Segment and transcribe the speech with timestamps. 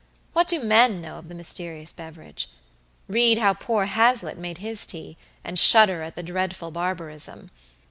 [0.33, 2.49] What do men know of the mysterious beverage?
[3.07, 7.51] Read how poor Hazlitt made his tea, and shudder at the dreadful barbarism.